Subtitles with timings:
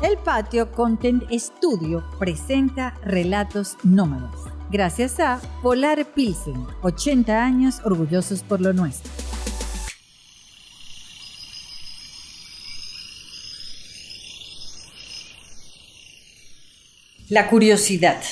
[0.00, 4.30] El Patio Content Studio presenta Relatos Nómadas,
[4.70, 9.10] gracias a Polar Pilsen, 80 años orgullosos por lo nuestro.
[17.28, 18.22] La curiosidad.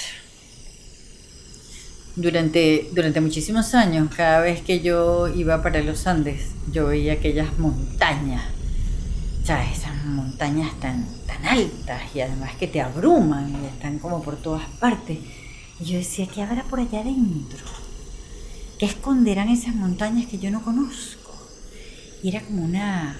[2.15, 7.59] Durante, durante muchísimos años, cada vez que yo iba para los Andes, yo veía aquellas
[7.59, 8.45] montañas,
[9.45, 9.79] ¿sabes?
[9.79, 11.05] Esas montañas tan,
[11.47, 15.19] altas y además que te abruman y están como por todas partes.
[15.81, 17.65] Y yo decía, ¿qué habrá por allá adentro?
[18.79, 21.33] ¿Qué esconderán esas montañas que yo no conozco?
[22.23, 23.19] Y era como una,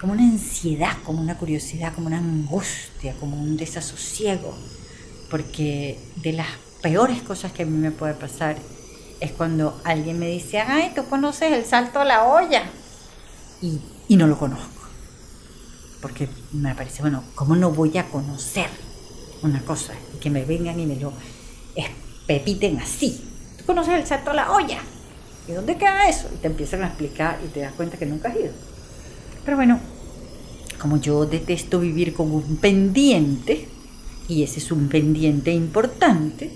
[0.00, 4.56] como una ansiedad, como una curiosidad, como una angustia, como un desasosiego.
[5.30, 6.48] Porque de las
[6.82, 8.56] peores cosas que a mí me puede pasar
[9.20, 12.64] es cuando alguien me dice, ay, tú conoces el salto a la olla.
[13.60, 14.77] Y, y no lo conozco.
[16.00, 18.68] Porque me parece, bueno, ¿cómo no voy a conocer
[19.42, 19.94] una cosa?
[20.14, 21.12] Y que me vengan y me lo
[21.74, 23.20] espepiten así.
[23.58, 24.80] ¿Tú conoces el salto a la olla?
[25.48, 26.28] ¿Y dónde queda eso?
[26.34, 28.52] Y te empiezan a explicar y te das cuenta que nunca has ido.
[29.44, 29.80] Pero bueno,
[30.80, 33.68] como yo detesto vivir con un pendiente,
[34.28, 36.52] y ese es un pendiente importante,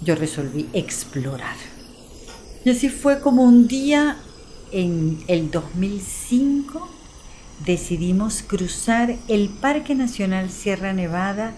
[0.00, 1.56] yo resolví explorar.
[2.64, 4.18] Y así fue como un día
[4.70, 6.88] en el 2005
[7.64, 11.52] decidimos cruzar el Parque Nacional Sierra Nevada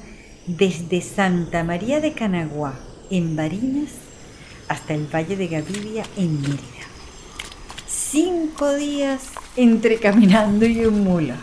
[0.46, 2.74] desde Santa María de Canaguá,
[3.10, 3.90] en Barinas,
[4.68, 6.60] hasta el Valle de Gaviria, en Mérida.
[7.88, 9.22] Cinco días
[9.56, 11.36] entre caminando y un mula.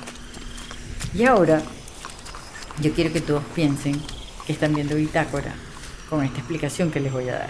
[1.14, 1.62] Y ahora,
[2.82, 4.02] yo quiero que todos piensen
[4.46, 5.54] que están viendo bitácora
[6.10, 7.50] con esta explicación que les voy a dar.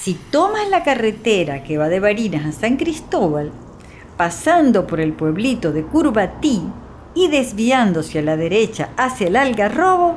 [0.00, 3.52] Si tomas la carretera que va de Barinas a San Cristóbal,
[4.18, 6.60] pasando por el pueblito de Curvatí
[7.14, 10.16] y desviándose a la derecha hacia el Algarrobo,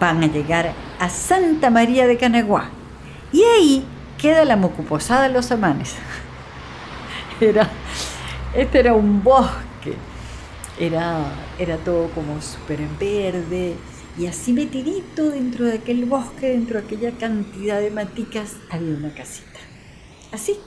[0.00, 2.70] van a llegar a Santa María de Canaguá.
[3.32, 3.84] Y ahí
[4.16, 5.96] queda la mocuposada de los amanes.
[7.40, 7.68] Era,
[8.54, 9.94] este era un bosque,
[10.78, 11.24] era,
[11.58, 13.76] era todo como súper verde,
[14.18, 19.14] y así metidito dentro de aquel bosque, dentro de aquella cantidad de maticas, había una
[19.14, 19.58] casita.
[20.32, 20.58] Así,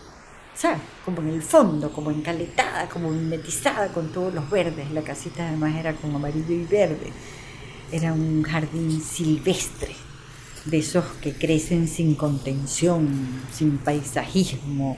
[0.56, 0.80] ¿sabes?
[1.03, 4.91] Como en el fondo, como encaletada, como mimetizada con todos los verdes.
[4.91, 7.12] La casita además era con amarillo y verde.
[7.91, 9.96] Era un jardín silvestre,
[10.66, 14.97] de esos que crecen sin contención, sin paisajismo,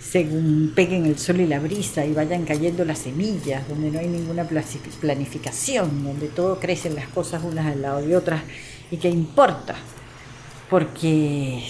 [0.00, 4.06] según peguen el sol y la brisa y vayan cayendo las semillas, donde no hay
[4.06, 8.42] ninguna planificación, donde todo crecen las cosas unas al lado de otras
[8.90, 9.74] y que importa,
[10.70, 11.62] porque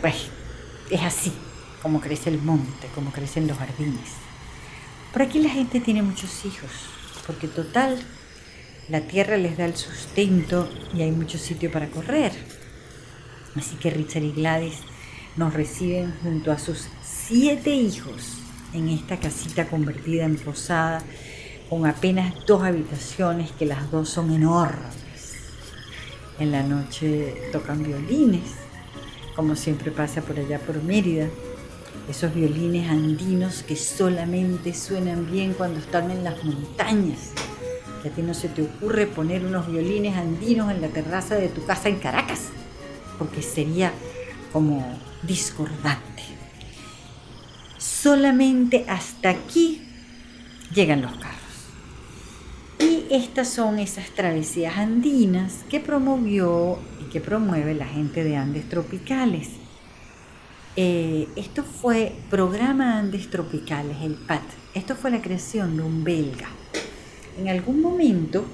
[0.00, 0.14] pues,
[0.90, 1.32] es así
[1.82, 4.10] como crece el monte, como crecen los jardines.
[5.12, 6.70] Por aquí la gente tiene muchos hijos,
[7.26, 7.98] porque total,
[8.88, 12.32] la tierra les da el sustento y hay mucho sitio para correr.
[13.54, 14.80] Así que Richard y Gladys
[15.36, 18.38] nos reciben junto a sus siete hijos
[18.72, 21.02] en esta casita convertida en posada
[21.68, 24.94] con apenas dos habitaciones que las dos son enormes.
[26.38, 28.54] En la noche tocan violines,
[29.34, 31.28] como siempre pasa por allá por Mérida.
[32.08, 37.32] Esos violines andinos que solamente suenan bien cuando están en las montañas.
[38.02, 41.48] Que a ti no se te ocurre poner unos violines andinos en la terraza de
[41.48, 42.44] tu casa en Caracas,
[43.18, 43.92] porque sería
[44.52, 46.22] como discordante.
[47.76, 49.82] Solamente hasta aquí
[50.74, 51.38] llegan los carros.
[52.78, 58.66] Y estas son esas travesías andinas que promovió y que promueve la gente de Andes
[58.68, 59.48] Tropicales.
[60.80, 64.44] Eh, esto fue Programa Andes Tropicales, el PAT.
[64.74, 66.46] Esto fue la creación de un belga.
[67.36, 68.44] En algún momento,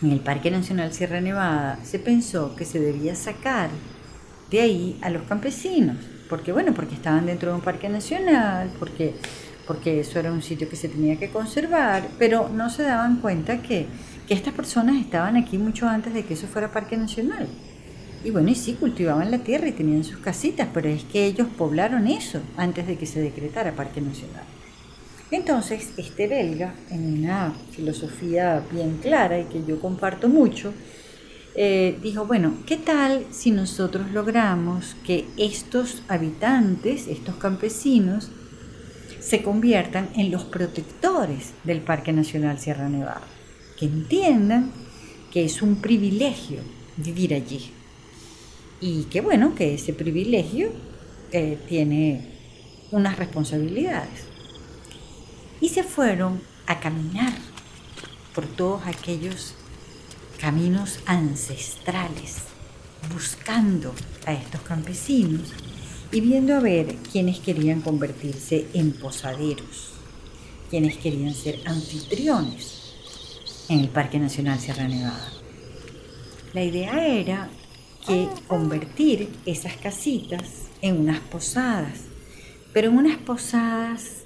[0.00, 3.68] en el Parque Nacional Sierra Nevada, se pensó que se debía sacar
[4.48, 5.96] de ahí a los campesinos.
[6.28, 6.72] porque bueno?
[6.72, 9.16] Porque estaban dentro de un parque nacional, porque,
[9.66, 13.60] porque eso era un sitio que se tenía que conservar, pero no se daban cuenta
[13.60, 13.88] que,
[14.28, 17.48] que estas personas estaban aquí mucho antes de que eso fuera parque nacional.
[18.24, 21.46] Y bueno, y sí, cultivaban la tierra y tenían sus casitas, pero es que ellos
[21.56, 24.44] poblaron eso antes de que se decretara parque nacional.
[25.30, 30.72] Entonces, este belga, en una filosofía bien clara y que yo comparto mucho,
[31.54, 38.30] eh, dijo, bueno, ¿qué tal si nosotros logramos que estos habitantes, estos campesinos,
[39.20, 43.26] se conviertan en los protectores del Parque Nacional Sierra Nevada?
[43.78, 44.70] Que entiendan
[45.30, 46.60] que es un privilegio
[46.96, 47.70] vivir allí.
[48.80, 50.70] Y que bueno, que ese privilegio
[51.32, 52.38] eh, tiene
[52.90, 54.24] unas responsabilidades.
[55.60, 57.32] Y se fueron a caminar
[58.34, 59.54] por todos aquellos
[60.40, 62.36] caminos ancestrales,
[63.12, 63.92] buscando
[64.26, 65.52] a estos campesinos
[66.12, 69.94] y viendo a ver quienes querían convertirse en posaderos,
[70.70, 72.94] quienes querían ser anfitriones
[73.68, 75.32] en el Parque Nacional Sierra Nevada.
[76.54, 77.50] La idea era
[78.08, 80.42] que convertir esas casitas
[80.80, 82.04] en unas posadas,
[82.72, 84.24] pero en unas posadas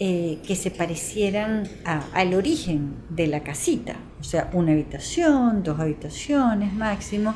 [0.00, 6.72] eh, que se parecieran al origen de la casita, o sea, una habitación, dos habitaciones
[6.72, 7.34] máximo,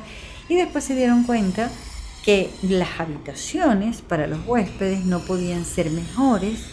[0.48, 1.70] y después se dieron cuenta
[2.24, 6.64] que las habitaciones para los huéspedes no podían ser mejores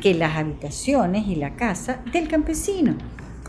[0.00, 2.96] que las habitaciones y la casa del campesino.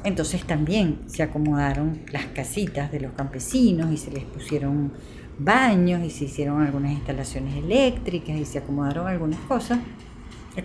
[0.03, 4.93] Entonces también se acomodaron las casitas de los campesinos y se les pusieron
[5.37, 9.79] baños y se hicieron algunas instalaciones eléctricas y se acomodaron algunas cosas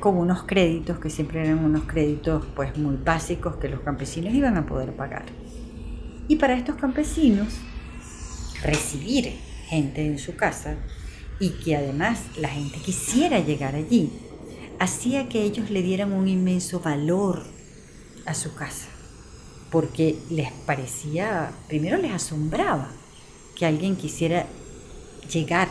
[0.01, 4.57] con unos créditos que siempre eran unos créditos pues muy básicos que los campesinos iban
[4.57, 5.25] a poder pagar.
[6.29, 7.49] Y para estos campesinos
[8.63, 9.33] recibir
[9.69, 10.77] gente en su casa
[11.41, 14.11] y que además la gente quisiera llegar allí,
[14.79, 17.45] hacía que ellos le dieran un inmenso valor
[18.27, 18.89] a su casa,
[19.71, 22.91] porque les parecía, primero les asombraba
[23.55, 24.47] que alguien quisiera
[25.31, 25.69] llegar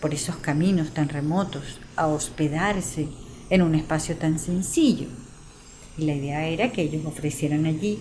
[0.00, 3.08] por esos caminos tan remotos a hospedarse
[3.50, 5.08] en un espacio tan sencillo.
[5.96, 7.98] Y la idea era que ellos ofrecieran allí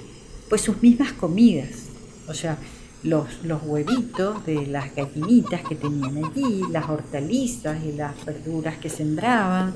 [0.50, 1.88] pues sus mismas comidas,
[2.28, 2.58] o sea,
[3.04, 3.28] los,
[3.64, 9.70] huevitos de las gallinitas que tenían allí, las hortalizas y las verduras que sembraban,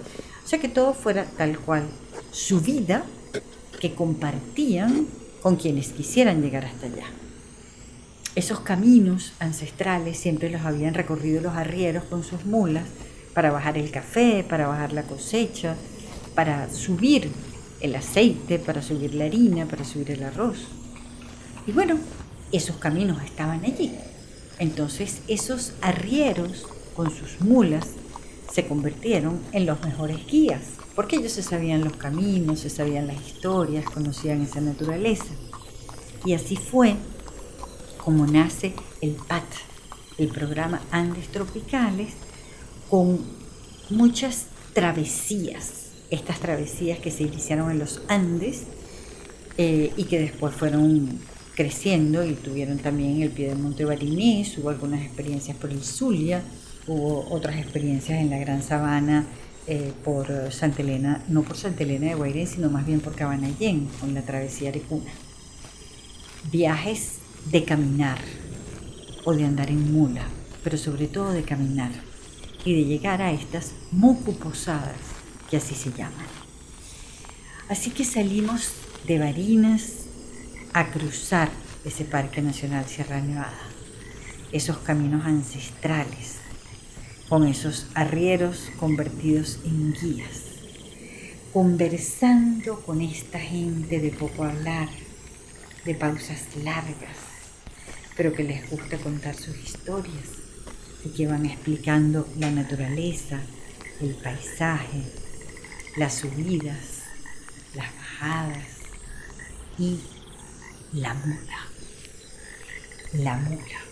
[0.43, 1.83] o sea que todo fuera tal cual
[2.31, 3.03] su vida
[3.79, 5.07] que compartían
[5.41, 7.05] con quienes quisieran llegar hasta allá.
[8.35, 12.85] Esos caminos ancestrales siempre los habían recorrido los arrieros con sus mulas
[13.33, 15.75] para bajar el café, para bajar la cosecha,
[16.35, 17.31] para subir
[17.81, 20.67] el aceite, para subir la harina, para subir el arroz.
[21.65, 21.97] Y bueno,
[22.51, 23.91] esos caminos estaban allí.
[24.59, 27.87] Entonces esos arrieros con sus mulas
[28.51, 30.63] se convirtieron en los mejores guías,
[30.97, 35.27] porque ellos se sabían los caminos, se sabían las historias, conocían esa naturaleza.
[36.25, 36.95] Y así fue
[38.03, 39.43] como nace el PAT,
[40.17, 42.13] el programa Andes Tropicales,
[42.89, 43.19] con
[43.91, 48.63] muchas travesías, estas travesías que se iniciaron en los Andes
[49.59, 51.19] eh, y que después fueron
[51.53, 56.41] creciendo y tuvieron también el pie del Monte Barinés, hubo algunas experiencias por el Zulia,
[56.87, 59.27] hubo otras experiencias en la Gran Sabana
[59.67, 63.87] eh, por Santa Elena, no por Santa Elena de Guairén, sino más bien por Cabanallén,
[63.99, 65.11] con la travesía Arecuna.
[66.51, 67.17] Viajes
[67.51, 68.17] de caminar
[69.25, 70.23] o de andar en mula,
[70.63, 71.91] pero sobre todo de caminar
[72.63, 74.97] y de llegar a estas mucu posadas,
[75.49, 76.25] que así se llaman.
[77.69, 78.71] Así que salimos
[79.05, 80.07] de Barinas,
[80.73, 81.49] a cruzar
[81.85, 83.57] ese Parque Nacional Sierra Nevada,
[84.51, 86.37] esos caminos ancestrales,
[87.29, 90.43] con esos arrieros convertidos en guías,
[91.51, 94.87] conversando con esta gente de poco hablar,
[95.83, 97.17] de pausas largas,
[98.15, 100.27] pero que les gusta contar sus historias
[101.03, 103.39] y que van explicando la naturaleza,
[104.01, 105.03] el paisaje,
[105.97, 107.03] las subidas,
[107.73, 108.67] las bajadas
[109.77, 109.99] y
[110.93, 111.67] la mula.
[113.13, 113.86] La mula.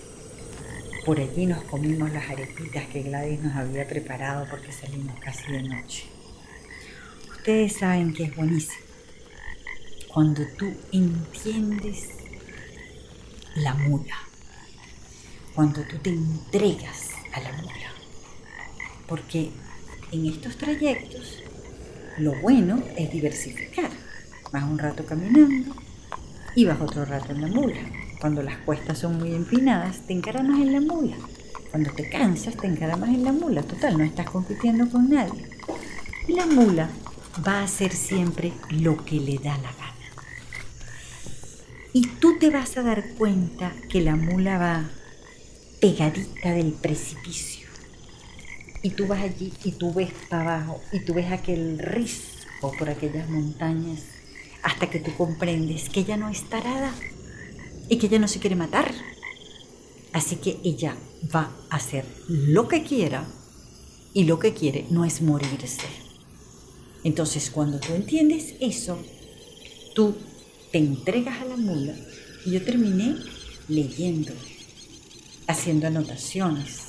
[1.06, 5.62] Por allí nos comimos las arepitas que Gladys nos había preparado porque salimos casi de
[5.62, 6.06] noche.
[7.30, 8.84] Ustedes saben que es buenísimo.
[10.12, 12.10] Cuando tú entiendes
[13.54, 14.16] la mula.
[15.54, 17.94] Cuando tú te entregas a la mula.
[19.08, 19.52] Porque
[20.12, 21.44] en estos trayectos
[22.18, 23.92] lo bueno es diversificar.
[24.52, 25.76] Vas un rato caminando,
[26.56, 28.05] y vas otro rato en la mula.
[28.20, 31.16] Cuando las cuestas son muy empinadas, te encaramas en la mula.
[31.72, 33.62] Cuando te cansas, te encaramas en la mula.
[33.64, 35.50] Total, no estás compitiendo con nadie.
[36.28, 36.90] Y la mula
[37.46, 39.96] va a hacer siempre lo que le da la gana.
[41.94, 44.90] Y tú te vas a dar cuenta que la mula va
[45.80, 47.68] pegadita del precipicio.
[48.82, 52.90] Y tú vas allí y tú ves para abajo y tú ves aquel risco por
[52.90, 54.02] aquellas montañas
[54.64, 56.92] hasta que tú comprendes que ella no es tarada
[57.90, 58.94] y que ella no se quiere matar.
[60.14, 60.96] Así que ella
[61.34, 63.26] va a hacer lo que quiera
[64.14, 65.88] y lo que quiere no es morirse.
[67.04, 68.98] Entonces cuando tú entiendes eso,
[69.94, 70.16] tú
[70.72, 71.94] te entregas a la mula
[72.46, 73.16] y yo terminé
[73.68, 74.34] leyendo,
[75.48, 76.80] haciendo anotaciones,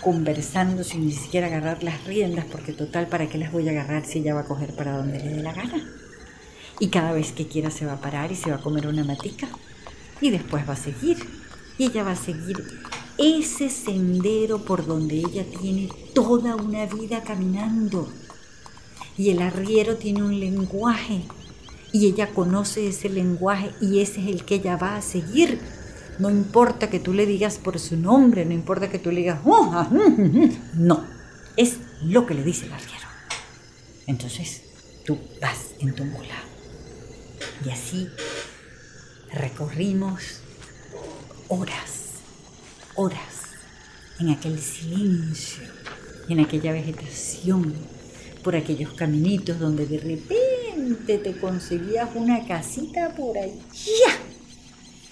[0.00, 4.06] conversando sin ni siquiera agarrar las riendas, porque total, ¿para qué las voy a agarrar
[4.06, 5.98] si ella va a coger para donde le dé la gana?
[6.80, 9.04] y cada vez que quiera se va a parar y se va a comer una
[9.04, 9.48] matica.
[10.20, 11.18] Y después va a seguir.
[11.78, 12.64] Y ella va a seguir
[13.18, 18.08] ese sendero por donde ella tiene toda una vida caminando.
[19.16, 21.24] Y el arriero tiene un lenguaje
[21.92, 25.60] y ella conoce ese lenguaje y ese es el que ella va a seguir.
[26.18, 29.40] No importa que tú le digas por su nombre, no importa que tú le digas,
[29.44, 30.56] oh, ah, mm, mm, mm".
[30.74, 31.04] no,
[31.56, 33.06] es lo que le dice el arriero.
[34.06, 34.62] Entonces
[35.04, 36.42] tú vas en tu mula.
[37.64, 38.08] Y así
[39.32, 40.40] recorrimos
[41.48, 42.14] horas,
[42.94, 43.38] horas
[44.20, 45.64] en aquel silencio,
[46.28, 47.74] en aquella vegetación,
[48.42, 54.14] por aquellos caminitos donde de repente te conseguías una casita por allá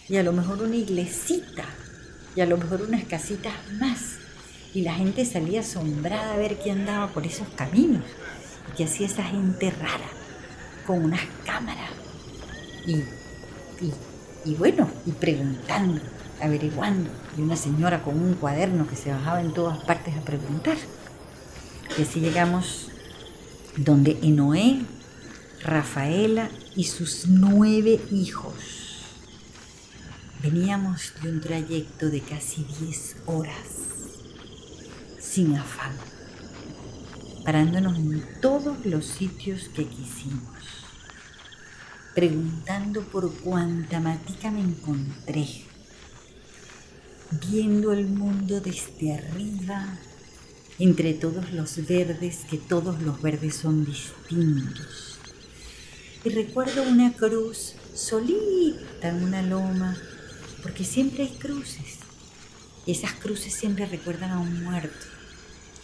[0.08, 1.64] y a lo mejor una iglesita
[2.34, 4.16] y a lo mejor unas casitas más.
[4.74, 8.04] Y la gente salía asombrada a ver quién andaba por esos caminos
[8.68, 10.08] y qué hacía esa gente rara
[10.86, 11.90] con unas cámaras
[12.86, 12.96] y,
[13.84, 13.92] y,
[14.54, 16.00] bueno, y preguntando,
[16.40, 20.76] averiguando, y una señora con un cuaderno que se bajaba en todas partes a preguntar.
[21.98, 22.88] Y así llegamos
[23.76, 24.82] donde Enoé,
[25.62, 28.54] Rafaela y sus nueve hijos.
[30.42, 33.56] Veníamos de un trayecto de casi diez horas,
[35.18, 35.92] sin afán,
[37.44, 40.85] parándonos en todos los sitios que quisimos
[42.16, 45.46] preguntando por cuánta matica me encontré,
[47.46, 49.98] viendo el mundo desde arriba,
[50.78, 55.18] entre todos los verdes, que todos los verdes son distintos.
[56.24, 59.94] Y recuerdo una cruz solita en una loma,
[60.62, 61.98] porque siempre hay cruces.
[62.86, 65.06] Y esas cruces siempre recuerdan a un muerto,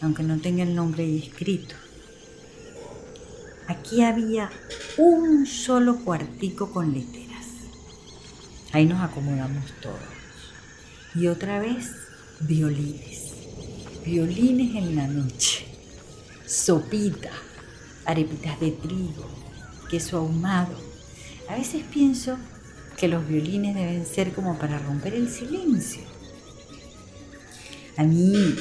[0.01, 1.75] aunque no tenga el nombre escrito.
[3.69, 4.51] Aquí había
[4.99, 7.47] un solo cuartico con literas.
[8.73, 9.99] Ahí nos acomodamos todos.
[11.15, 11.93] Y otra vez,
[12.41, 13.33] violines.
[14.05, 15.65] Violines en la noche.
[16.45, 17.31] Sopita,
[18.05, 19.29] arepitas de trigo,
[19.89, 20.77] queso ahumado.
[21.49, 22.37] A veces pienso
[22.97, 26.03] que los violines deben ser como para romper el silencio.
[27.97, 28.57] A mí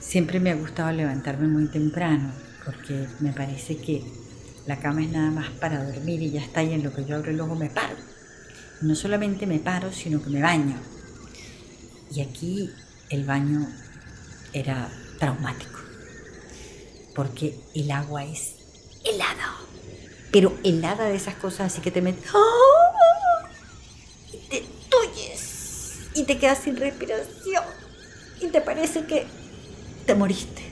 [0.00, 4.04] siempre me ha gustado levantarme muy temprano porque me parece que
[4.66, 7.16] la cama es nada más para dormir y ya está, y en lo que yo
[7.16, 7.96] abro el ojo me paro.
[8.82, 10.78] No solamente me paro, sino que me baño.
[12.14, 12.70] Y aquí
[13.08, 13.66] el baño
[14.52, 15.78] era traumático,
[17.14, 18.56] porque el agua es
[19.02, 19.56] helada,
[20.30, 23.48] pero helada de esas cosas así que te metes ¡Ah!
[24.30, 27.64] y te tuyes y te quedas sin respiración
[28.42, 29.26] y te parece que
[30.04, 30.67] te moriste.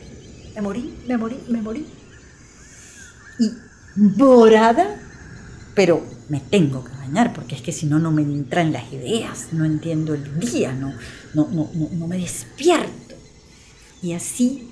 [0.57, 1.87] Me morí, me morí, me morí.
[3.39, 3.53] Y
[3.95, 4.99] borada,
[5.75, 9.49] pero me tengo que bañar porque es que si no, no me entran las ideas,
[9.53, 10.95] no entiendo el día, no,
[11.35, 13.15] no, no, no, me despierto.
[14.01, 14.71] Y así,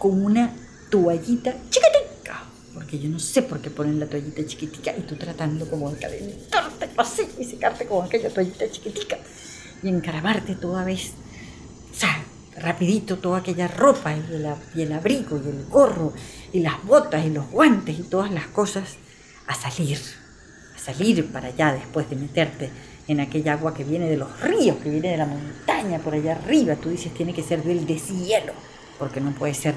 [0.00, 0.52] con una
[0.90, 2.42] toallita chiquitica,
[2.74, 5.98] porque yo no sé por qué ponen la toallita chiquitica y tú tratando como de
[6.00, 9.16] calentarte así y secarte con aquella toallita chiquitica
[9.80, 11.12] y encaramarte toda vez.
[11.92, 11.94] O
[12.60, 16.12] rapidito toda aquella ropa y el, abrigo y el gorro
[16.52, 18.96] y las botas y los guantes y todas las cosas
[19.46, 19.98] a salir,
[20.76, 22.70] a salir para allá después de meterte
[23.08, 26.32] en aquella agua que viene de los ríos, que viene de la montaña por allá
[26.32, 26.76] arriba.
[26.76, 28.52] Tú dices, tiene que ser del deshielo,
[28.98, 29.74] porque no puede ser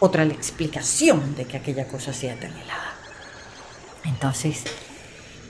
[0.00, 2.94] otra la explicación de que aquella cosa sea tan helada.
[4.04, 4.64] Entonces,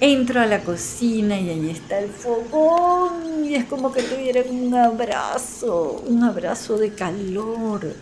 [0.05, 4.75] entro a la cocina y ahí está el fogón y es como que tuvieran un
[4.75, 7.95] abrazo, un abrazo de calor.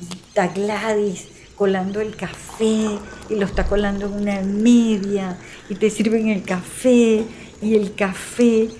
[0.00, 5.90] Y está Gladys colando el café y lo está colando en una media y te
[5.90, 7.22] sirven el café
[7.60, 8.70] y el café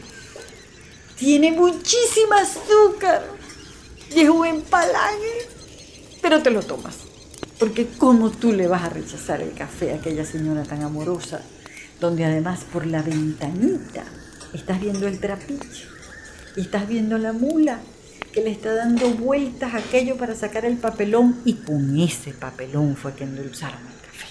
[1.17, 3.23] tiene muchísima azúcar
[4.15, 5.47] y es un empalague,
[6.23, 6.97] pero te lo tomas.
[7.59, 11.43] Porque ¿cómo tú le vas a rechazar el café a aquella señora tan amorosa,
[12.03, 14.03] donde además por la ventanita
[14.53, 15.87] estás viendo el trapiche
[16.57, 17.79] y estás viendo la mula
[18.33, 22.97] que le está dando vueltas a aquello para sacar el papelón y con ese papelón
[22.97, 24.27] fue que endulzaron el café.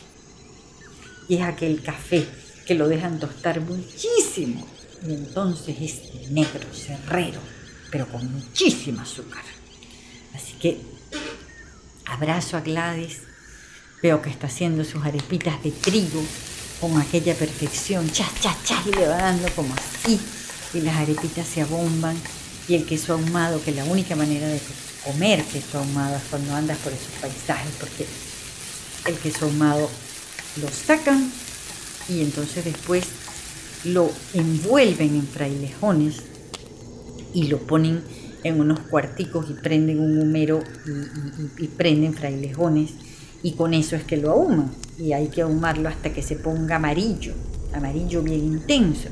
[1.29, 2.27] Y es aquel café
[2.65, 4.67] que lo dejan tostar muchísimo
[5.07, 7.39] y entonces es negro, cerrero,
[7.89, 9.43] pero con muchísima azúcar.
[10.35, 10.81] Así que
[12.05, 13.21] abrazo a Gladys,
[14.03, 16.21] veo que está haciendo sus arepitas de trigo
[16.81, 20.19] con aquella perfección, chas, chas, chas, y le va dando como así,
[20.73, 22.17] y las arepitas se abomban
[22.67, 24.59] y el queso ahumado, que la única manera de
[25.05, 28.07] comer queso ahumado es cuando andas por esos paisajes, porque
[29.05, 29.89] el queso ahumado
[30.59, 31.31] lo sacan
[32.09, 33.05] y entonces después
[33.83, 36.23] lo envuelven en frailejones
[37.33, 38.03] y lo ponen
[38.43, 40.63] en unos cuarticos y prenden un humero
[41.57, 42.91] y, prenden frailejones
[43.43, 46.75] y con eso es que lo ahuman y hay que ahumarlo hasta que se ponga
[46.75, 47.33] amarillo,
[47.73, 49.09] amarillo bien intenso.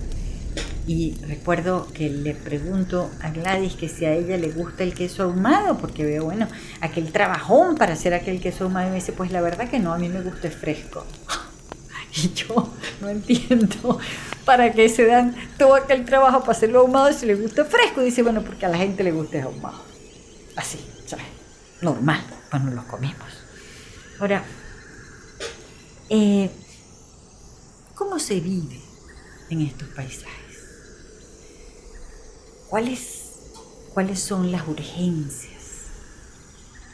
[0.85, 5.23] Y recuerdo que le pregunto a Gladys que si a ella le gusta el queso
[5.23, 6.47] ahumado, porque veo, bueno,
[6.81, 8.87] aquel trabajón para hacer aquel queso ahumado.
[8.87, 11.05] Y me dice, pues la verdad que no, a mí me gusta el fresco.
[12.11, 13.99] Y yo no entiendo
[14.43, 18.01] para qué se dan todo aquel trabajo para hacerlo ahumado si le gusta fresco.
[18.01, 19.83] Y dice, bueno, porque a la gente le gusta el ahumado.
[20.55, 21.27] Así, ¿sabes?
[21.81, 22.19] Normal,
[22.49, 23.38] cuando los comemos.
[24.19, 24.43] Ahora,
[26.09, 26.51] eh,
[27.95, 28.81] ¿cómo se vive
[29.49, 30.57] en estos paisajes?
[32.67, 33.31] ¿Cuáles,
[33.93, 35.63] ¿Cuáles son las urgencias?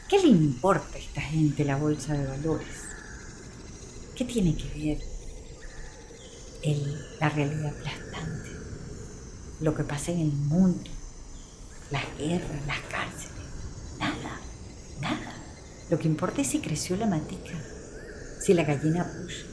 [0.08, 2.84] ¿Qué le importa a esta gente la bolsa de valores?
[4.14, 4.98] ¿Qué tiene que ver
[7.18, 8.50] la realidad aplastante?
[9.60, 10.88] Lo que pasa en el mundo,
[11.90, 13.35] las guerras, las cárceles.
[15.88, 17.52] Lo que importa es si creció la matica,
[18.40, 19.46] si la gallina puso,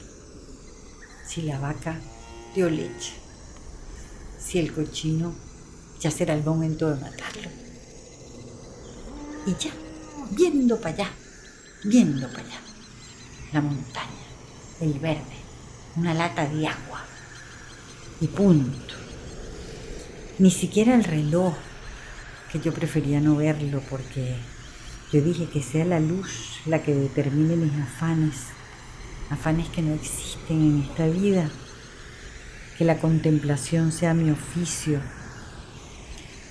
[1.26, 2.00] si la vaca
[2.54, 3.12] dio leche,
[4.38, 5.32] si el cochino
[6.00, 7.48] ya será el momento de matarlo.
[9.46, 9.70] Y ya,
[10.30, 11.10] viendo para allá,
[11.84, 12.60] viendo para allá,
[13.52, 14.26] la montaña,
[14.80, 15.36] el verde,
[15.96, 17.04] una lata de agua
[18.20, 18.94] y punto.
[20.40, 21.54] Ni siquiera el reloj,
[22.50, 24.36] que yo prefería no verlo porque
[25.14, 28.34] yo dije que sea la luz la que determine mis afanes,
[29.30, 31.50] afanes que no existen en esta vida,
[32.76, 35.00] que la contemplación sea mi oficio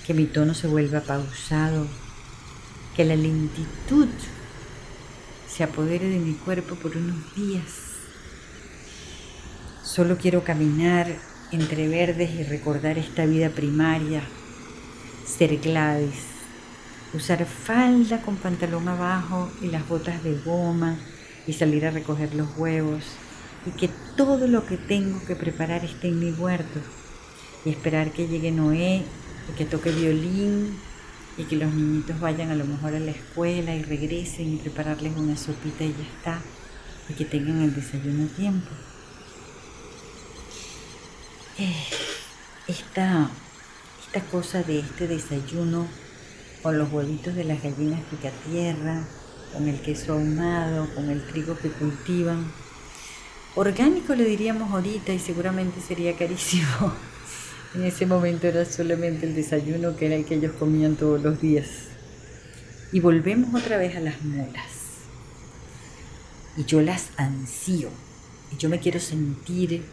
[0.05, 1.87] que mi tono se vuelva pausado,
[2.95, 4.07] que la lentitud
[5.47, 7.63] se apodere de mi cuerpo por unos días.
[9.83, 11.07] Solo quiero caminar
[11.51, 14.23] entre verdes y recordar esta vida primaria,
[15.25, 16.32] ser Gladys,
[17.13, 20.97] usar falda con pantalón abajo y las botas de goma
[21.45, 23.03] y salir a recoger los huevos
[23.65, 26.79] y que todo lo que tengo que preparar esté en mi huerto
[27.65, 29.03] y esperar que llegue Noé
[29.49, 30.77] y que toque violín
[31.37, 35.15] y que los niñitos vayan a lo mejor a la escuela y regresen y prepararles
[35.17, 36.41] una sopita y ya está,
[37.09, 38.69] y que tengan el desayuno a tiempo.
[41.57, 41.85] Eh,
[42.67, 43.29] esta,
[44.05, 45.87] esta cosa de este desayuno
[46.63, 47.99] con los huevitos de las gallinas
[48.49, 49.03] tierra,
[49.51, 52.51] con el queso ahumado, con el trigo que cultivan.
[53.55, 56.93] Orgánico le diríamos ahorita y seguramente sería carísimo.
[57.75, 61.41] En ese momento era solamente el desayuno que era el que ellos comían todos los
[61.41, 61.65] días.
[62.91, 64.67] Y volvemos otra vez a las mulas.
[66.55, 67.89] Y yo las ansío.
[68.51, 69.83] Y yo me quiero sentir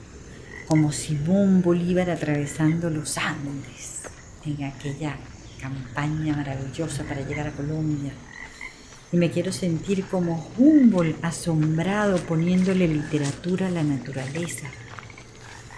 [0.66, 4.02] como Simón Bolívar atravesando los Andes
[4.44, 5.16] en aquella
[5.60, 8.12] campaña maravillosa para llegar a Colombia.
[9.12, 14.68] Y me quiero sentir como Humboldt asombrado poniéndole literatura a la naturaleza,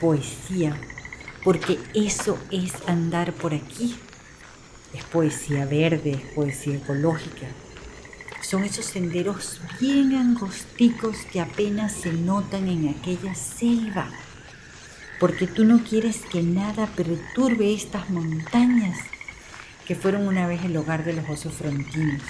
[0.00, 0.76] poesía
[1.44, 3.96] porque eso es andar por aquí.
[4.94, 7.46] Es poesía verde, es poesía ecológica.
[8.42, 14.10] Son esos senderos bien angosticos que apenas se notan en aquella selva,
[15.18, 18.98] porque tú no quieres que nada perturbe estas montañas
[19.86, 22.22] que fueron una vez el hogar de los osos frontinos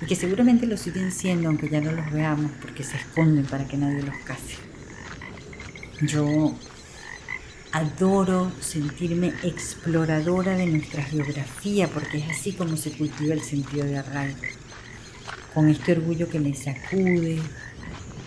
[0.00, 3.66] y que seguramente lo siguen siendo aunque ya no los veamos porque se esconden para
[3.66, 4.56] que nadie los case.
[6.02, 6.54] Yo
[7.72, 13.98] adoro sentirme exploradora de nuestra geografía porque es así como se cultiva el sentido de
[13.98, 14.38] arraigo.
[15.54, 17.40] Con este orgullo que me sacude,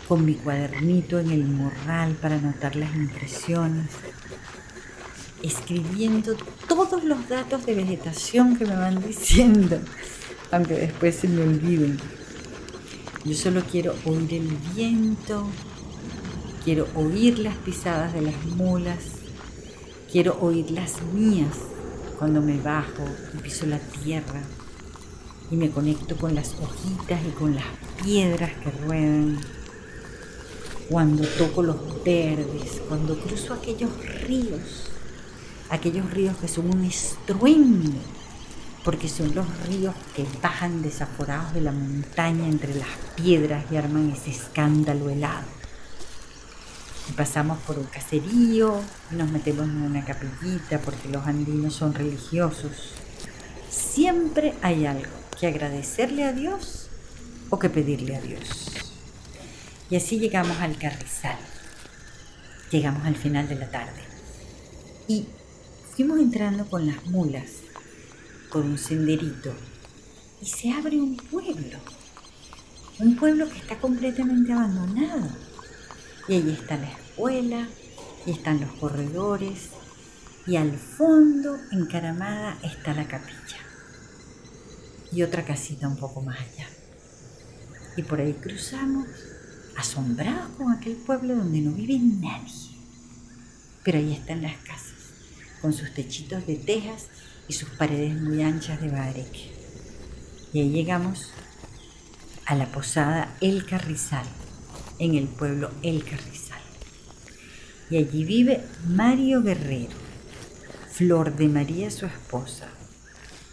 [0.08, 3.92] con mi cuadernito en el morral para anotar las impresiones,
[5.44, 6.36] escribiendo
[6.68, 9.80] todos los datos de vegetación que me van diciendo,
[10.52, 11.98] aunque después se me olviden.
[13.26, 15.48] Yo solo quiero oír el viento,
[16.64, 19.20] quiero oír las pisadas de las mulas,
[20.12, 21.56] Quiero oír las mías
[22.18, 24.42] cuando me bajo y piso la tierra
[25.52, 27.66] y me conecto con las hojitas y con las
[28.04, 29.40] piedras que ruedan.
[30.90, 33.92] Cuando toco los verdes, cuando cruzo aquellos
[34.24, 34.89] ríos,
[35.70, 38.00] aquellos ríos que son un estruendo,
[38.84, 44.12] porque son los ríos que bajan desaforados de la montaña entre las piedras y arman
[44.12, 45.60] ese escándalo helado
[47.16, 52.94] pasamos por un caserío, nos metemos en una capillita porque los andinos son religiosos.
[53.70, 56.88] Siempre hay algo que agradecerle a Dios
[57.50, 58.44] o que pedirle a Dios.
[59.90, 61.38] Y así llegamos al carrizal.
[62.72, 64.04] Llegamos al final de la tarde.
[65.08, 65.26] Y
[66.00, 67.56] fuimos entrando con las mulas
[68.54, 69.54] por un senderito
[70.42, 71.78] y se abre un pueblo,
[73.00, 75.28] un pueblo que está completamente abandonado.
[76.30, 77.68] Y ahí está la escuela,
[78.26, 79.72] y están los corredores,
[80.48, 83.60] y al fondo, encaramada, está la capilla.
[85.12, 86.70] Y otra casita un poco más allá.
[87.98, 89.06] Y por ahí cruzamos,
[89.76, 92.70] asombrados con aquel pueblo donde no vive nadie.
[93.84, 94.99] Pero ahí están las casas,
[95.62, 97.08] con sus techitos de tejas
[97.48, 99.52] y sus paredes muy anchas de bareque.
[100.54, 101.32] Y ahí llegamos
[102.46, 104.26] a la posada El Carrizal,
[104.98, 106.62] en el pueblo El Carrizal.
[107.90, 109.96] Y allí vive Mario Guerrero,
[110.92, 112.68] Flor de María su esposa,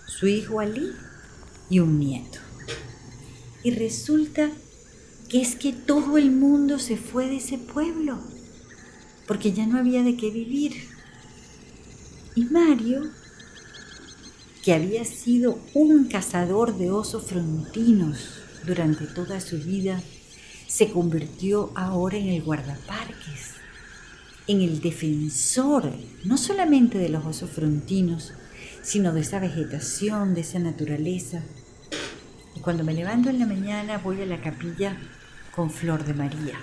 [0.07, 0.93] su hijo Ali
[1.71, 2.39] y un nieto.
[3.63, 4.51] Y resulta
[5.29, 8.19] que es que todo el mundo se fue de ese pueblo,
[9.27, 10.96] porque ya no había de qué vivir.
[12.37, 13.11] Y Mario
[14.67, 20.03] que había sido un cazador de osos frontinos durante toda su vida,
[20.67, 23.53] se convirtió ahora en el guardaparques,
[24.49, 25.93] en el defensor
[26.25, 28.33] no solamente de los osos frontinos,
[28.83, 31.45] sino de esa vegetación, de esa naturaleza.
[32.57, 34.97] Y cuando me levanto en la mañana voy a la capilla
[35.55, 36.59] con Flor de María,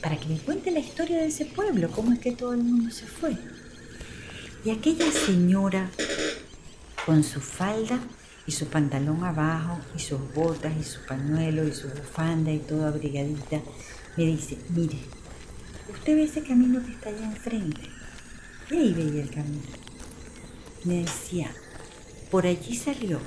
[0.00, 2.90] para que me cuente la historia de ese pueblo, cómo es que todo el mundo
[2.90, 3.36] se fue.
[4.64, 5.90] Y aquella señora
[7.06, 7.98] con su falda
[8.46, 12.86] y su pantalón abajo y sus botas y su pañuelo y su bufanda y todo
[12.86, 13.60] abrigadita,
[14.16, 14.98] me dice, mire,
[15.90, 17.80] usted ve ese camino que está allá enfrente.
[18.70, 19.62] Y ahí veía el camino.
[20.84, 21.54] Me decía,
[22.30, 23.18] por allí salió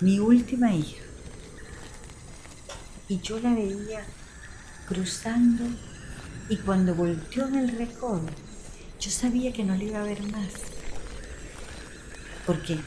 [0.00, 1.02] mi última hija.
[3.08, 4.04] Y yo la veía
[4.86, 5.64] cruzando
[6.48, 8.26] y cuando volteó en el recodo,
[9.02, 10.52] yo sabía que no le iba a ver más,
[12.46, 12.78] porque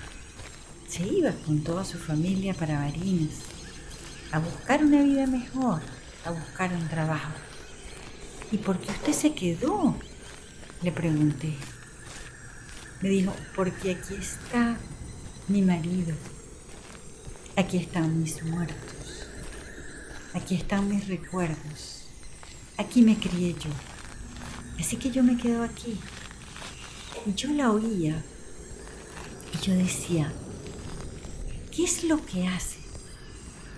[0.88, 3.34] se iba con toda su familia para Barinas
[4.32, 5.82] a buscar una vida mejor,
[6.24, 7.34] a buscar un trabajo.
[8.50, 9.94] ¿Y por qué usted se quedó?
[10.82, 11.54] Le pregunté.
[13.02, 14.78] Me dijo, porque aquí está
[15.50, 16.16] mi marido,
[17.58, 19.28] aquí están mis muertos,
[20.34, 22.06] aquí están mis recuerdos,
[22.78, 23.95] aquí me crié yo.
[24.80, 25.98] Así que yo me quedo aquí.
[27.26, 28.24] Y yo la oía
[29.54, 30.32] y yo decía,
[31.72, 32.78] ¿qué es lo que hace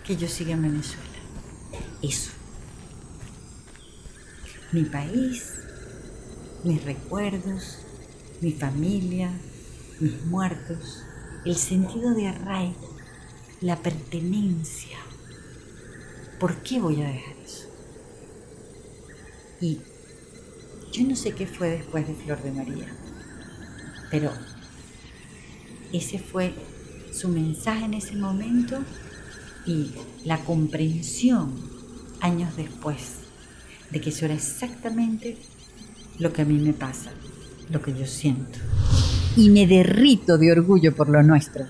[0.05, 1.03] que yo siga en Venezuela?
[2.01, 2.31] Eso.
[4.71, 5.53] Mi país,
[6.63, 7.77] mis recuerdos,
[8.41, 9.31] mi familia,
[9.99, 11.03] mis muertos,
[11.45, 12.97] el sentido de arraigo,
[13.61, 14.97] la pertenencia.
[16.39, 17.67] ¿Por qué voy a dejar eso?
[19.61, 19.79] Y
[20.91, 22.87] yo no sé qué fue después de Flor de María,
[24.09, 24.31] pero
[25.93, 26.53] ese fue
[27.11, 28.79] su mensaje en ese momento
[29.65, 29.91] y
[30.23, 31.53] la comprensión
[32.21, 33.17] años después
[33.91, 35.37] de que eso era exactamente
[36.19, 37.11] lo que a mí me pasa,
[37.69, 38.59] lo que yo siento.
[39.35, 41.65] Y me derrito de orgullo por lo nuestro,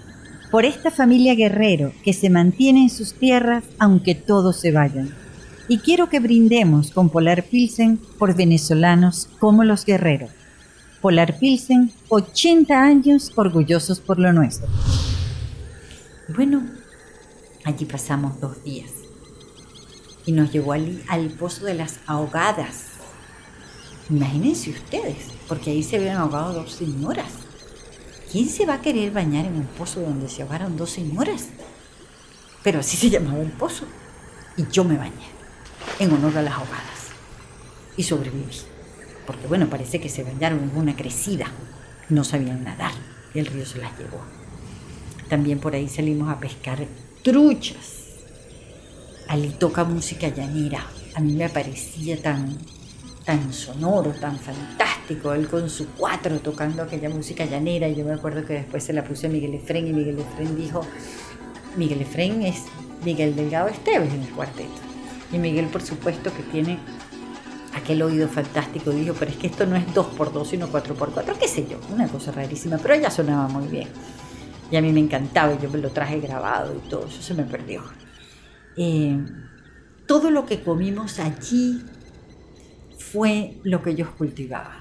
[0.52, 5.27] por esta familia guerrero que se mantiene en sus tierras aunque todos se vayan
[5.68, 10.32] y quiero que brindemos con Polar Pilsen por venezolanos como los guerreros.
[11.02, 14.68] Polar Pilsen, 80 años orgullosos por lo nuestro.
[16.30, 16.64] Bueno,
[17.66, 18.92] allí pasamos dos días
[20.26, 22.86] y nos llevó al, al pozo de las ahogadas.
[24.10, 27.32] Imagínense ustedes, porque ahí se habían ahogado dos señoras.
[28.32, 31.48] ¿Quién se va a querer bañar en un pozo donde se ahogaron dos señoras?
[32.64, 33.86] Pero así se llamaba el pozo.
[34.58, 35.37] Y yo me bañé
[36.00, 37.12] en honor a las ahogadas.
[37.96, 38.46] Y sobreviví.
[39.26, 41.48] Porque bueno, parece que se bañaron en una crecida.
[42.10, 42.94] No sabían nadar
[43.34, 44.22] y el río se las llevó.
[45.30, 46.80] También por ahí salimos a pescar
[47.24, 48.06] truchas.
[49.28, 50.86] Ali toca música llanera.
[51.16, 52.58] A mí me parecía tan,
[53.26, 55.34] tan sonoro, tan fantástico.
[55.34, 57.90] Él con su cuatro tocando aquella música llanera.
[57.90, 60.56] Y yo me acuerdo que después se la puse a Miguel Efren y Miguel Efren
[60.56, 60.82] dijo,
[61.76, 62.64] Miguel Efren es
[63.04, 64.87] Miguel Delgado Esteves en el cuarteto.
[65.32, 66.80] Y Miguel, por supuesto, que tiene
[67.76, 71.68] aquel oído fantástico, dijo, pero es que esto no es 2x2, sino 4x4, qué sé
[71.68, 73.88] yo, una cosa rarísima, pero ella sonaba muy bien.
[74.72, 77.34] Y a mí me encantaba, y yo me lo traje grabado y todo, eso se
[77.34, 77.84] me perdió.
[78.76, 79.18] Eh,
[80.06, 81.84] todo lo que comimos allí
[82.98, 84.80] fue lo que ellos cultivaban,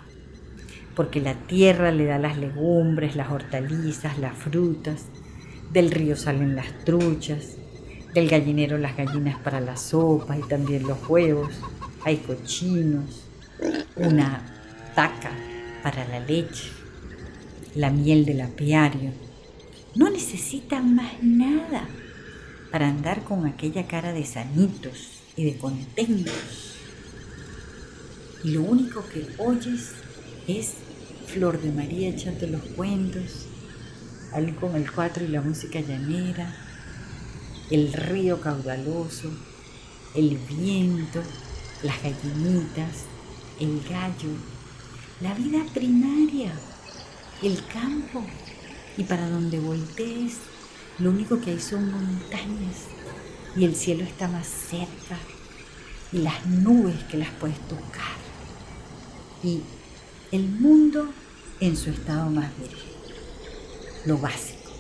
[0.95, 5.07] porque la tierra le da las legumbres, las hortalizas, las frutas,
[5.73, 7.57] del río salen las truchas,
[8.17, 11.53] del gallinero las gallinas para la sopa y también los huevos,
[12.03, 13.25] hay cochinos,
[13.95, 14.43] una
[14.97, 15.33] vaca
[15.83, 16.71] para la leche,
[17.75, 19.13] la miel del apiario.
[19.95, 21.87] No necesitan más nada
[22.73, 26.75] para andar con aquella cara de sanitos y de contentos.
[28.45, 29.93] Y lo único que oyes
[30.49, 30.73] es
[31.27, 33.47] Flor de María echando los cuentos,
[34.33, 36.66] alguien con el cuatro y la música llanera,
[37.71, 39.31] el río caudaloso,
[40.15, 41.23] el viento,
[41.83, 43.05] las gallinitas,
[43.61, 44.31] el gallo,
[45.21, 46.53] la vida primaria,
[47.43, 48.25] el campo.
[48.97, 50.37] Y para donde voltees,
[50.99, 52.87] lo único que hay son montañas
[53.57, 55.19] y el cielo está más cerca
[56.13, 58.17] y las nubes que las puedes tocar.
[59.43, 59.61] Y
[60.33, 61.09] el mundo
[61.61, 62.93] en su estado más virgen,
[64.07, 64.73] lo básico,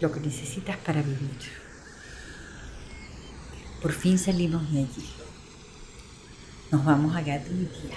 [0.00, 1.59] lo que necesitas para vivir.
[3.80, 5.06] Por fin salimos de allí.
[6.70, 7.96] Nos vamos a Gavidia.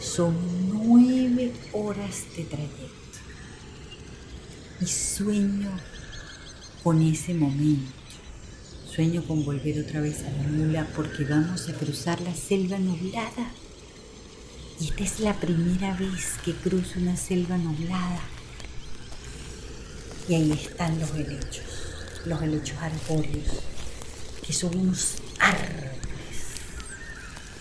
[0.00, 0.32] Son
[0.68, 3.18] nueve horas de trayecto.
[4.80, 5.70] Y sueño
[6.84, 7.90] con ese momento.
[8.94, 13.50] Sueño con volver otra vez a la mula porque vamos a cruzar la selva nublada.
[14.80, 18.20] Y esta es la primera vez que cruzo una selva nublada.
[20.28, 21.64] Y ahí están los helechos,
[22.26, 23.77] los helechos arbóreos
[24.48, 25.98] que son unos árboles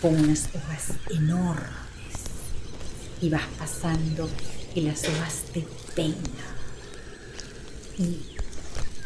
[0.02, 1.67] con unas hojas enormes
[3.19, 4.30] y vas pasando
[4.73, 6.15] y las hojas te peinan
[7.97, 8.19] y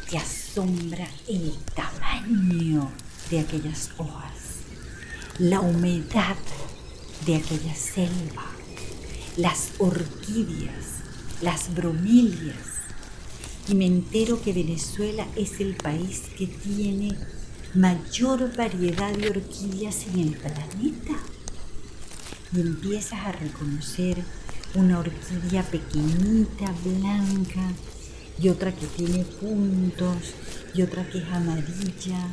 [0.07, 2.91] te asombra el tamaño
[3.31, 4.59] de aquellas hojas,
[5.39, 6.37] la humedad
[7.25, 8.45] de aquella selva,
[9.37, 10.85] las orquídeas,
[11.41, 12.57] las bromelias.
[13.67, 17.17] Y me entero que Venezuela es el país que tiene
[17.73, 21.13] mayor variedad de orquídeas en el planeta.
[22.53, 24.17] Y empiezas a reconocer
[24.75, 27.71] una orquídea pequeñita, blanca,
[28.41, 30.33] y otra que tiene puntos,
[30.73, 32.27] y otra que es amarilla.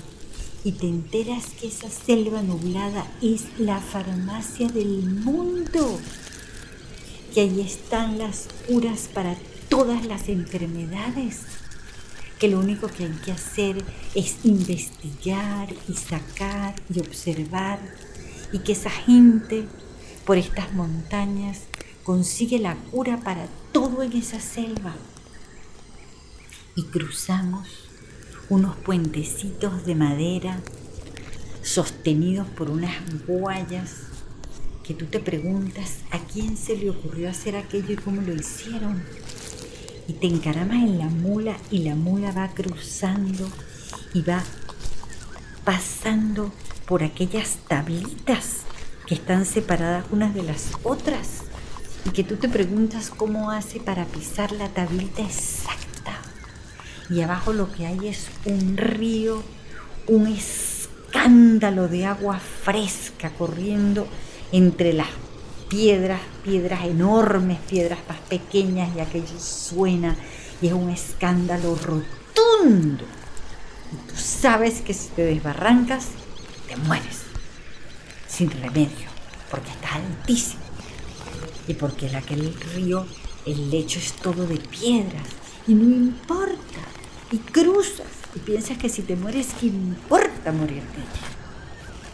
[0.64, 6.00] Y te enteras que esa selva nublada es la farmacia del mundo.
[7.32, 9.36] Que ahí están las curas para
[9.68, 11.42] todas las enfermedades
[12.38, 17.80] que lo único que hay que hacer es investigar y sacar y observar
[18.52, 19.66] y que esa gente
[20.24, 21.62] por estas montañas
[22.04, 24.94] consigue la cura para todo en esa selva.
[26.76, 27.68] Y cruzamos
[28.48, 30.60] unos puentecitos de madera
[31.62, 32.94] sostenidos por unas
[33.26, 34.08] guayas
[34.84, 39.02] que tú te preguntas a quién se le ocurrió hacer aquello y cómo lo hicieron
[40.08, 43.46] y te encaramas en la mula y la mula va cruzando
[44.14, 44.42] y va
[45.64, 46.50] pasando
[46.86, 48.62] por aquellas tablitas
[49.06, 51.42] que están separadas unas de las otras
[52.06, 56.18] y que tú te preguntas cómo hace para pisar la tablita exacta.
[57.10, 59.42] Y abajo lo que hay es un río,
[60.06, 64.06] un escándalo de agua fresca corriendo
[64.52, 65.08] entre las
[65.68, 70.16] piedras, piedras enormes, piedras más pequeñas y aquello suena
[70.60, 73.04] y es un escándalo rotundo.
[73.92, 76.08] Y tú sabes que si te desbarrancas,
[76.66, 77.22] te mueres,
[78.26, 79.08] sin remedio,
[79.50, 80.62] porque estás altísimo
[81.66, 83.06] y porque en aquel río
[83.46, 85.26] el lecho es todo de piedras
[85.66, 86.80] y no importa,
[87.30, 90.98] y cruzas y piensas que si te mueres, ¿qué importa morirte?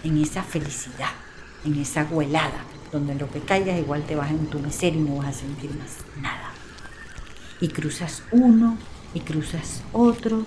[0.02, 1.10] En esa felicidad,
[1.64, 5.16] en esa huelada donde en lo que caigas igual te vas a entumecer y no
[5.16, 6.52] vas a sentir más nada.
[7.60, 8.78] Y cruzas uno
[9.12, 10.44] y cruzas otro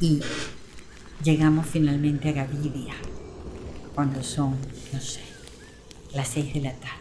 [0.00, 0.22] y
[1.22, 2.94] llegamos finalmente a Gavidia,
[3.94, 4.56] cuando son,
[4.92, 5.20] no sé,
[6.14, 6.96] las seis de la tarde.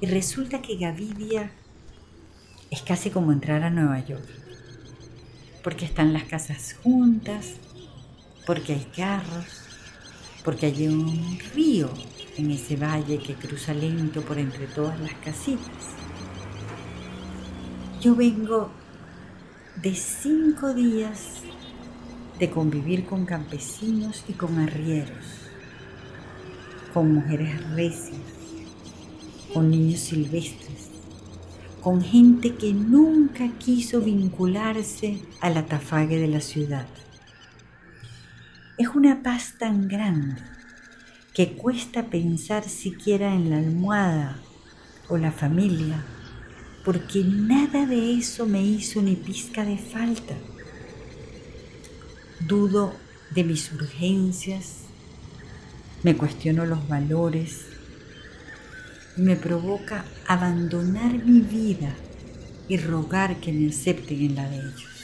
[0.00, 1.52] Y resulta que Gavidia
[2.70, 4.26] es casi como entrar a Nueva York,
[5.62, 7.56] porque están las casas juntas,
[8.46, 9.44] porque hay carros,
[10.42, 11.90] porque hay un río
[12.40, 15.94] en ese valle que cruza lento por entre todas las casitas.
[18.00, 18.70] Yo vengo
[19.82, 21.42] de cinco días
[22.38, 25.26] de convivir con campesinos y con arrieros,
[26.94, 28.20] con mujeres recias,
[29.52, 30.88] con niños silvestres,
[31.82, 36.86] con gente que nunca quiso vincularse al atafague de la ciudad.
[38.78, 40.40] Es una paz tan grande
[41.34, 44.42] que cuesta pensar siquiera en la almohada
[45.08, 46.04] o la familia,
[46.84, 50.34] porque nada de eso me hizo ni pizca de falta.
[52.40, 52.94] Dudo
[53.34, 54.84] de mis urgencias,
[56.02, 57.70] me cuestiono los valores
[59.20, 61.94] me provoca abandonar mi vida
[62.68, 64.99] y rogar que me acepten en la de ellos.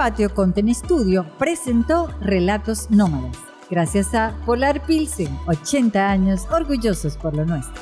[0.00, 3.36] Patio Content Studio presentó Relatos Nómadas,
[3.68, 7.74] gracias a Polar Pilsen, 80 años orgullosos por lo nuestro.